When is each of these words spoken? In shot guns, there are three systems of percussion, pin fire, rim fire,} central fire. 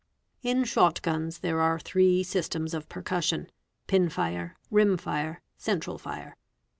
In 0.41 0.63
shot 0.63 1.03
guns, 1.03 1.37
there 1.41 1.61
are 1.61 1.77
three 1.77 2.23
systems 2.23 2.73
of 2.73 2.89
percussion, 2.89 3.51
pin 3.85 4.09
fire, 4.09 4.57
rim 4.71 4.97
fire,} 4.97 5.43
central 5.67 5.99
fire. 5.99 6.35